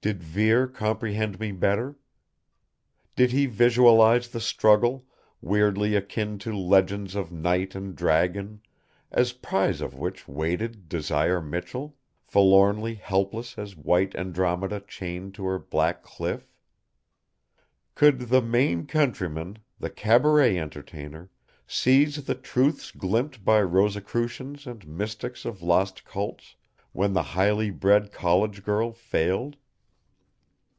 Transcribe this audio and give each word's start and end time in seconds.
Did 0.00 0.22
Vere 0.22 0.68
comprehend 0.68 1.40
me 1.40 1.50
better? 1.50 1.96
Did 3.16 3.32
he 3.32 3.46
visualize 3.46 4.28
the 4.28 4.38
struggle, 4.40 5.04
weirdly 5.40 5.96
akin 5.96 6.38
to 6.38 6.56
legends 6.56 7.16
of 7.16 7.32
knight 7.32 7.74
and 7.74 7.96
dragon, 7.96 8.62
as 9.10 9.32
prize 9.32 9.80
of 9.80 9.94
which 9.98 10.28
waited 10.28 10.88
Desire 10.88 11.42
Michell; 11.42 11.96
forlornly 12.22 12.94
helpless 12.94 13.58
as 13.58 13.76
white 13.76 14.14
Andromeda 14.14 14.80
chained 14.86 15.34
to 15.34 15.44
her 15.46 15.58
black 15.58 16.04
cliff? 16.04 16.54
Could 17.96 18.20
the 18.30 18.40
Maine 18.40 18.86
countryman, 18.86 19.58
the 19.80 19.90
cabaret 19.90 20.58
entertainer, 20.58 21.28
seize 21.66 22.24
the 22.24 22.36
truths 22.36 22.92
glimpsed 22.92 23.44
by 23.44 23.60
Rosicrucians 23.60 24.64
and 24.64 24.86
mystics 24.86 25.44
of 25.44 25.60
lost 25.60 26.04
cults, 26.04 26.54
when 26.92 27.14
the 27.14 27.22
highly 27.34 27.70
bred 27.70 28.12
college 28.12 28.62
girl 28.64 28.92
failed? 28.92 29.56